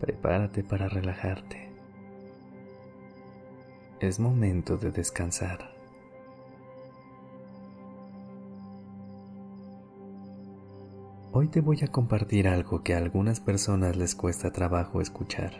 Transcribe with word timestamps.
Prepárate 0.00 0.64
para 0.64 0.88
relajarte. 0.88 1.68
Es 4.00 4.18
momento 4.18 4.78
de 4.78 4.90
descansar. 4.90 5.74
Hoy 11.32 11.48
te 11.48 11.60
voy 11.60 11.80
a 11.82 11.88
compartir 11.88 12.48
algo 12.48 12.82
que 12.82 12.94
a 12.94 12.98
algunas 12.98 13.40
personas 13.40 13.96
les 13.96 14.14
cuesta 14.14 14.52
trabajo 14.52 15.02
escuchar. 15.02 15.52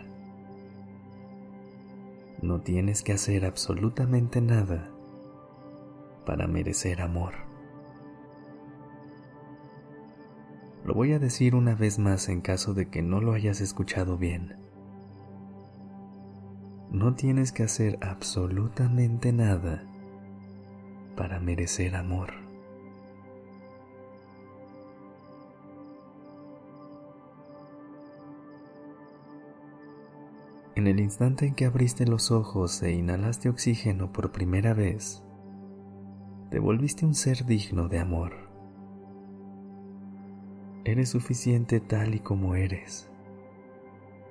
No 2.40 2.62
tienes 2.62 3.02
que 3.02 3.12
hacer 3.12 3.44
absolutamente 3.44 4.40
nada 4.40 4.90
para 6.24 6.46
merecer 6.46 7.02
amor. 7.02 7.49
Lo 10.84 10.94
voy 10.94 11.12
a 11.12 11.18
decir 11.18 11.54
una 11.54 11.74
vez 11.74 11.98
más 11.98 12.28
en 12.28 12.40
caso 12.40 12.74
de 12.74 12.88
que 12.88 13.02
no 13.02 13.20
lo 13.20 13.32
hayas 13.32 13.60
escuchado 13.60 14.16
bien. 14.16 14.56
No 16.90 17.14
tienes 17.14 17.52
que 17.52 17.62
hacer 17.62 17.98
absolutamente 18.00 19.32
nada 19.32 19.84
para 21.16 21.38
merecer 21.38 21.94
amor. 21.94 22.32
En 30.76 30.86
el 30.86 30.98
instante 30.98 31.46
en 31.46 31.54
que 31.54 31.66
abriste 31.66 32.06
los 32.06 32.30
ojos 32.30 32.82
e 32.82 32.92
inhalaste 32.92 33.50
oxígeno 33.50 34.12
por 34.12 34.32
primera 34.32 34.72
vez, 34.72 35.22
te 36.50 36.58
volviste 36.58 37.04
un 37.04 37.14
ser 37.14 37.44
digno 37.44 37.88
de 37.88 37.98
amor. 37.98 38.39
Eres 40.84 41.10
suficiente 41.10 41.80
tal 41.80 42.14
y 42.14 42.20
como 42.20 42.54
eres 42.54 43.10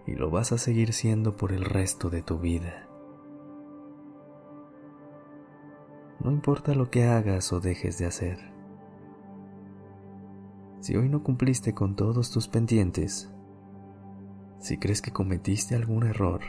y 0.09 0.15
lo 0.15 0.31
vas 0.31 0.51
a 0.51 0.57
seguir 0.57 0.93
siendo 0.93 1.37
por 1.37 1.51
el 1.51 1.63
resto 1.63 2.09
de 2.09 2.23
tu 2.23 2.39
vida. 2.39 2.87
No 6.19 6.31
importa 6.31 6.73
lo 6.73 6.89
que 6.89 7.03
hagas 7.05 7.53
o 7.53 7.59
dejes 7.59 7.99
de 7.99 8.07
hacer. 8.07 8.39
Si 10.79 10.95
hoy 10.95 11.09
no 11.09 11.21
cumpliste 11.21 11.73
con 11.75 11.95
todos 11.95 12.31
tus 12.31 12.47
pendientes, 12.47 13.31
si 14.57 14.77
crees 14.77 15.03
que 15.03 15.11
cometiste 15.11 15.75
algún 15.75 16.07
error, 16.07 16.41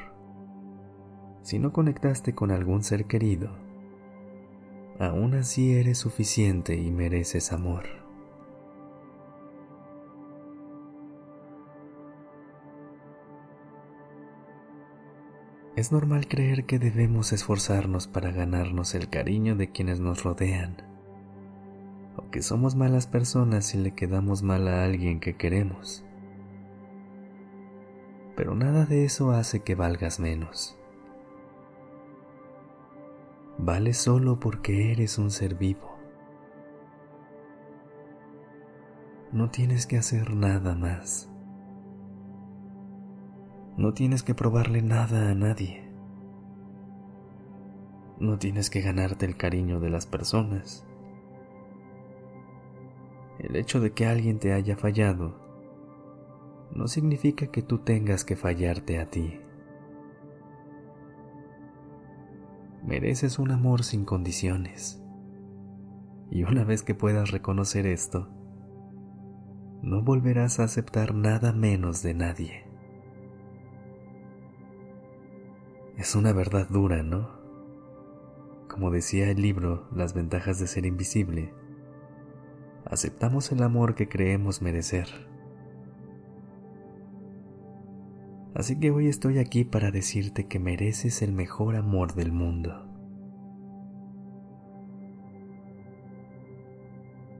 si 1.42 1.58
no 1.58 1.70
conectaste 1.72 2.34
con 2.34 2.50
algún 2.50 2.82
ser 2.82 3.04
querido, 3.04 3.50
aún 4.98 5.34
así 5.34 5.74
eres 5.74 5.98
suficiente 5.98 6.76
y 6.76 6.90
mereces 6.90 7.52
amor. 7.52 7.99
Es 15.80 15.92
normal 15.92 16.28
creer 16.28 16.66
que 16.66 16.78
debemos 16.78 17.32
esforzarnos 17.32 18.06
para 18.06 18.30
ganarnos 18.30 18.94
el 18.94 19.08
cariño 19.08 19.56
de 19.56 19.72
quienes 19.72 19.98
nos 19.98 20.24
rodean, 20.24 20.76
o 22.18 22.30
que 22.30 22.42
somos 22.42 22.74
malas 22.74 23.06
personas 23.06 23.64
si 23.64 23.78
le 23.78 23.94
quedamos 23.94 24.42
mal 24.42 24.68
a 24.68 24.84
alguien 24.84 25.20
que 25.20 25.36
queremos. 25.38 26.04
Pero 28.36 28.54
nada 28.54 28.84
de 28.84 29.06
eso 29.06 29.30
hace 29.30 29.60
que 29.60 29.74
valgas 29.74 30.20
menos. 30.20 30.76
Vales 33.56 33.96
solo 33.96 34.38
porque 34.38 34.92
eres 34.92 35.16
un 35.16 35.30
ser 35.30 35.54
vivo. 35.54 35.96
No 39.32 39.48
tienes 39.48 39.86
que 39.86 39.96
hacer 39.96 40.34
nada 40.34 40.74
más. 40.74 41.29
No 43.80 43.94
tienes 43.94 44.22
que 44.22 44.34
probarle 44.34 44.82
nada 44.82 45.30
a 45.30 45.34
nadie. 45.34 45.82
No 48.18 48.38
tienes 48.38 48.68
que 48.68 48.82
ganarte 48.82 49.24
el 49.24 49.38
cariño 49.38 49.80
de 49.80 49.88
las 49.88 50.04
personas. 50.04 50.86
El 53.38 53.56
hecho 53.56 53.80
de 53.80 53.92
que 53.92 54.04
alguien 54.04 54.38
te 54.38 54.52
haya 54.52 54.76
fallado 54.76 55.40
no 56.76 56.88
significa 56.88 57.46
que 57.46 57.62
tú 57.62 57.78
tengas 57.78 58.22
que 58.26 58.36
fallarte 58.36 58.98
a 58.98 59.08
ti. 59.08 59.40
Mereces 62.84 63.38
un 63.38 63.50
amor 63.50 63.82
sin 63.82 64.04
condiciones. 64.04 65.02
Y 66.30 66.42
una 66.42 66.64
vez 66.64 66.82
que 66.82 66.94
puedas 66.94 67.30
reconocer 67.30 67.86
esto, 67.86 68.28
no 69.80 70.02
volverás 70.02 70.60
a 70.60 70.64
aceptar 70.64 71.14
nada 71.14 71.54
menos 71.54 72.02
de 72.02 72.12
nadie. 72.12 72.69
Es 76.00 76.14
una 76.14 76.32
verdad 76.32 76.66
dura, 76.66 77.02
¿no? 77.02 77.28
Como 78.70 78.90
decía 78.90 79.30
el 79.30 79.42
libro 79.42 79.86
Las 79.94 80.14
ventajas 80.14 80.58
de 80.58 80.66
ser 80.66 80.86
invisible, 80.86 81.52
aceptamos 82.86 83.52
el 83.52 83.62
amor 83.62 83.94
que 83.94 84.08
creemos 84.08 84.62
merecer. 84.62 85.08
Así 88.54 88.80
que 88.80 88.90
hoy 88.90 89.08
estoy 89.08 89.40
aquí 89.40 89.64
para 89.64 89.90
decirte 89.90 90.48
que 90.48 90.58
mereces 90.58 91.20
el 91.20 91.34
mejor 91.34 91.76
amor 91.76 92.14
del 92.14 92.32
mundo. 92.32 92.88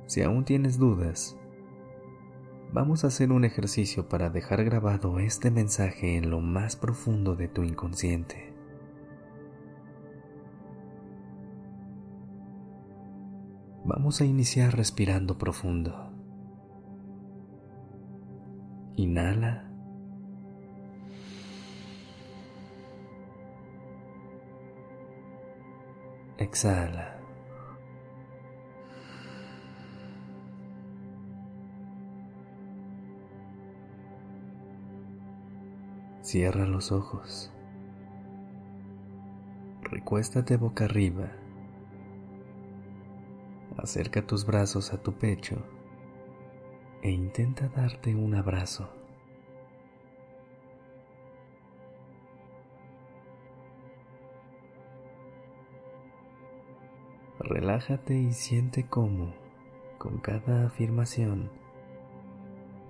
Si 0.05 0.21
aún 0.21 0.45
tienes 0.45 0.77
dudas, 0.77 1.35
vamos 2.75 3.05
a 3.05 3.07
hacer 3.07 3.33
un 3.33 3.47
ejercicio 3.47 4.07
para 4.07 4.29
dejar 4.29 4.65
grabado 4.65 5.19
este 5.19 5.51
mensaje 5.51 6.19
en 6.19 6.29
lo 6.29 6.43
más 6.43 6.77
profundo 6.77 7.37
de 7.37 7.49
tu 7.49 7.63
inconsciente. 7.63 8.50
Vamos 13.85 14.21
a 14.21 14.27
iniciar 14.27 14.77
respirando 14.77 15.39
profundo. 15.39 16.13
Inhala. 18.97 19.65
Exhala. 26.37 27.19
Cierra 36.21 36.67
los 36.67 36.93
ojos. 36.93 37.51
Recuéstate 39.83 40.59
boca 40.59 40.85
arriba 40.85 41.40
Acerca 43.83 44.27
tus 44.27 44.45
brazos 44.45 44.93
a 44.93 44.99
tu 44.99 45.15
pecho 45.15 45.57
e 47.03 47.11
intenta 47.11 47.69
darte 47.69 48.15
un 48.15 48.35
abrazo. 48.35 48.91
Relájate 57.39 58.15
y 58.15 58.35
siente 58.35 58.87
cómo, 58.87 59.33
con 59.97 60.19
cada 60.19 60.67
afirmación, 60.67 61.51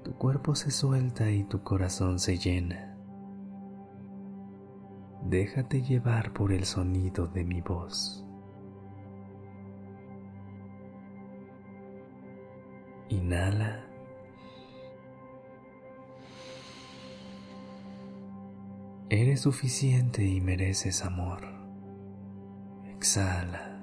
tu 0.02 0.12
cuerpo 0.14 0.56
se 0.56 0.72
suelta 0.72 1.30
y 1.30 1.44
tu 1.44 1.62
corazón 1.62 2.18
se 2.18 2.36
llena. 2.36 2.98
Déjate 5.22 5.82
llevar 5.82 6.32
por 6.32 6.50
el 6.50 6.64
sonido 6.64 7.28
de 7.28 7.44
mi 7.44 7.60
voz. 7.60 8.26
Inhala. 13.10 13.84
Eres 19.08 19.40
suficiente 19.40 20.24
y 20.24 20.40
mereces 20.40 21.04
amor. 21.04 21.42
Exhala. 22.94 23.82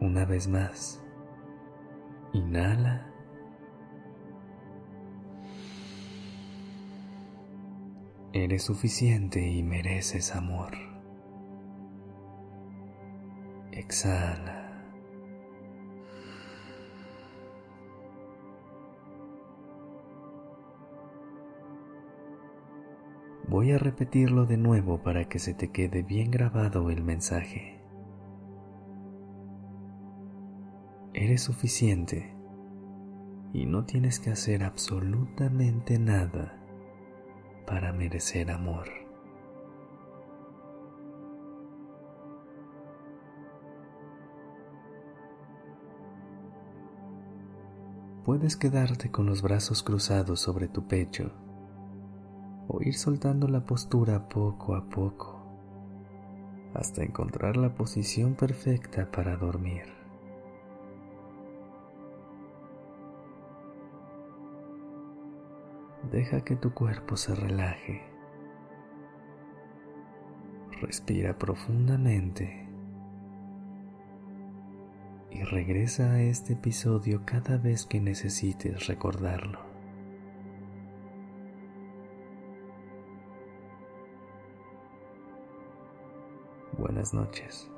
Una 0.00 0.24
vez 0.24 0.48
más. 0.48 1.00
Inhala. 2.32 3.06
Eres 8.32 8.64
suficiente 8.64 9.46
y 9.46 9.62
mereces 9.62 10.34
amor. 10.34 10.91
Exhala. 13.82 14.62
Voy 23.48 23.72
a 23.72 23.78
repetirlo 23.78 24.46
de 24.46 24.56
nuevo 24.56 25.02
para 25.02 25.28
que 25.28 25.40
se 25.40 25.52
te 25.52 25.72
quede 25.72 26.02
bien 26.02 26.30
grabado 26.30 26.90
el 26.90 27.02
mensaje. 27.02 27.80
Eres 31.12 31.42
suficiente 31.42 32.32
y 33.52 33.66
no 33.66 33.84
tienes 33.84 34.20
que 34.20 34.30
hacer 34.30 34.62
absolutamente 34.62 35.98
nada 35.98 36.56
para 37.66 37.92
merecer 37.92 38.52
amor. 38.52 39.01
Puedes 48.24 48.56
quedarte 48.56 49.10
con 49.10 49.26
los 49.26 49.42
brazos 49.42 49.82
cruzados 49.82 50.38
sobre 50.38 50.68
tu 50.68 50.86
pecho 50.86 51.32
o 52.68 52.80
ir 52.80 52.94
soltando 52.94 53.48
la 53.48 53.66
postura 53.66 54.28
poco 54.28 54.76
a 54.76 54.88
poco 54.88 55.42
hasta 56.72 57.02
encontrar 57.02 57.56
la 57.56 57.74
posición 57.74 58.34
perfecta 58.34 59.10
para 59.10 59.36
dormir. 59.36 59.82
Deja 66.12 66.42
que 66.42 66.54
tu 66.54 66.72
cuerpo 66.72 67.16
se 67.16 67.34
relaje. 67.34 68.02
Respira 70.80 71.36
profundamente 71.36 72.61
y 75.34 75.42
regresa 75.44 76.12
a 76.12 76.22
este 76.22 76.52
episodio 76.52 77.22
cada 77.24 77.56
vez 77.56 77.86
que 77.86 78.00
necesites 78.00 78.86
recordarlo. 78.86 79.60
Buenas 86.78 87.14
noches. 87.14 87.71